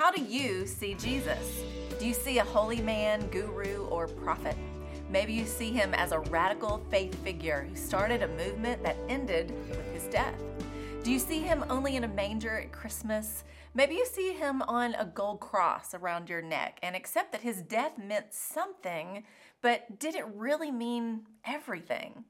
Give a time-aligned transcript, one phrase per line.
[0.00, 1.60] How do you see Jesus?
[1.98, 4.56] Do you see a holy man, guru, or prophet?
[5.10, 9.52] Maybe you see him as a radical faith figure who started a movement that ended
[9.68, 10.40] with his death.
[11.04, 13.44] Do you see him only in a manger at Christmas?
[13.74, 17.60] Maybe you see him on a gold cross around your neck and accept that his
[17.60, 19.24] death meant something,
[19.60, 22.24] but did it really mean everything?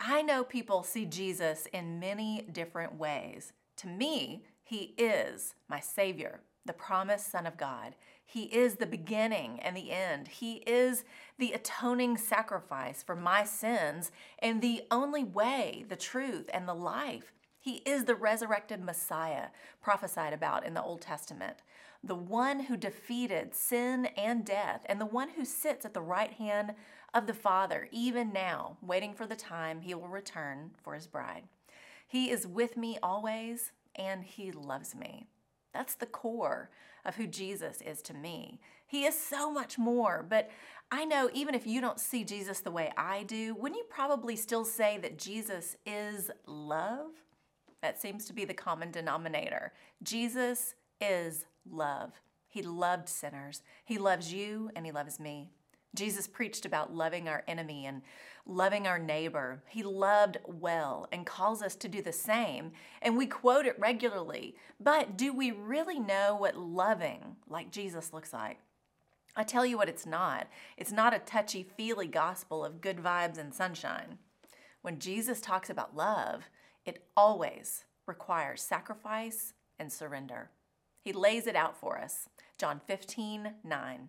[0.00, 3.52] I know people see Jesus in many different ways.
[3.76, 7.94] To me, he is my Savior, the promised Son of God.
[8.24, 10.28] He is the beginning and the end.
[10.28, 11.04] He is
[11.38, 17.32] the atoning sacrifice for my sins and the only way, the truth, and the life.
[17.60, 19.48] He is the resurrected Messiah
[19.80, 21.58] prophesied about in the Old Testament,
[22.02, 26.32] the one who defeated sin and death, and the one who sits at the right
[26.32, 26.74] hand
[27.14, 31.44] of the Father, even now, waiting for the time he will return for his bride.
[32.06, 35.26] He is with me always, and he loves me.
[35.74, 36.70] That's the core
[37.04, 38.60] of who Jesus is to me.
[38.86, 40.48] He is so much more, but
[40.90, 44.36] I know even if you don't see Jesus the way I do, wouldn't you probably
[44.36, 47.10] still say that Jesus is love?
[47.82, 49.72] That seems to be the common denominator.
[50.02, 52.12] Jesus is love.
[52.48, 53.62] He loved sinners.
[53.84, 55.50] He loves you and he loves me.
[55.94, 58.02] Jesus preached about loving our enemy and
[58.46, 59.62] loving our neighbor.
[59.68, 64.56] He loved well and calls us to do the same, and we quote it regularly.
[64.78, 68.58] But do we really know what loving like Jesus looks like?
[69.36, 70.46] I tell you what, it's not.
[70.76, 74.18] It's not a touchy feely gospel of good vibes and sunshine.
[74.82, 76.44] When Jesus talks about love,
[76.84, 80.50] it always requires sacrifice and surrender.
[81.00, 82.28] He lays it out for us.
[82.58, 84.08] John 15, 9.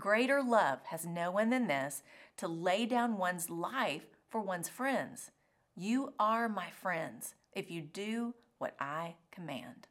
[0.00, 2.02] Greater love has no one than this
[2.38, 5.30] to lay down one's life for one's friends.
[5.76, 9.88] You are my friends if you do what I command.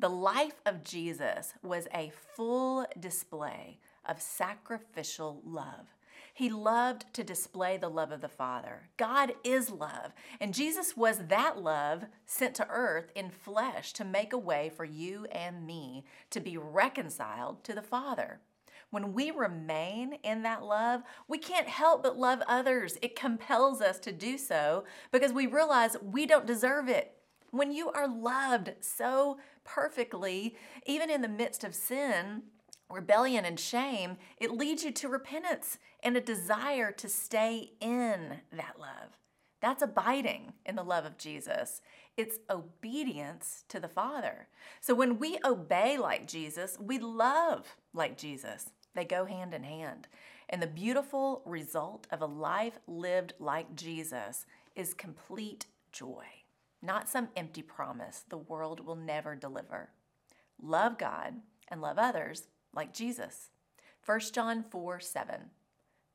[0.00, 5.94] The life of Jesus was a full display of sacrificial love.
[6.34, 8.88] He loved to display the love of the Father.
[8.96, 14.32] God is love, and Jesus was that love sent to earth in flesh to make
[14.32, 18.40] a way for you and me to be reconciled to the Father.
[18.90, 22.98] When we remain in that love, we can't help but love others.
[23.02, 27.12] It compels us to do so because we realize we don't deserve it.
[27.50, 30.56] When you are loved so perfectly,
[30.86, 32.42] even in the midst of sin,
[32.90, 38.78] rebellion, and shame, it leads you to repentance and a desire to stay in that
[38.78, 39.18] love.
[39.60, 41.80] That's abiding in the love of Jesus.
[42.16, 44.48] It's obedience to the Father.
[44.80, 48.70] So when we obey like Jesus, we love like Jesus.
[48.94, 50.08] They go hand in hand.
[50.48, 56.24] And the beautiful result of a life lived like Jesus is complete joy,
[56.82, 59.90] not some empty promise the world will never deliver.
[60.62, 61.34] Love God
[61.68, 63.50] and love others like Jesus.
[64.04, 65.50] 1 John 4 7.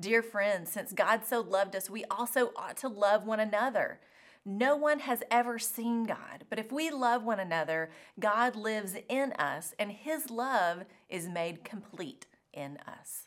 [0.00, 4.00] Dear friends, since God so loved us, we also ought to love one another.
[4.44, 9.32] No one has ever seen God, but if we love one another, God lives in
[9.34, 13.26] us and his love is made complete in us.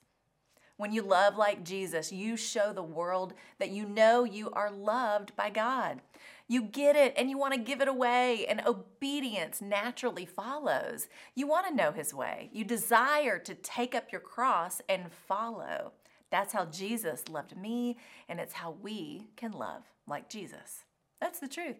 [0.78, 5.34] When you love like Jesus, you show the world that you know you are loved
[5.38, 6.02] by God.
[6.50, 11.08] You get it and you want to give it away, and obedience naturally follows.
[11.34, 12.50] You want to know His way.
[12.52, 15.94] You desire to take up your cross and follow.
[16.32, 20.84] That's how Jesus loved me, and it's how we can love like Jesus.
[21.22, 21.78] That's the truth.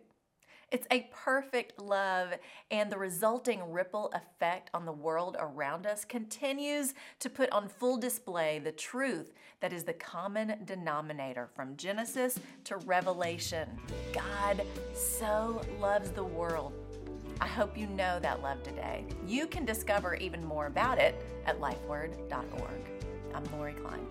[0.72, 2.34] It's a perfect love,
[2.72, 7.98] and the resulting ripple effect on the world around us continues to put on full
[7.98, 13.70] display the truth that is the common denominator from Genesis to Revelation.
[14.12, 14.62] God
[14.96, 16.74] so loves the world.
[17.40, 19.06] I hope you know that love today.
[19.28, 21.16] You can discover even more about it
[21.46, 23.15] at lifeword.org.
[23.36, 24.08] I'm Lori Klein.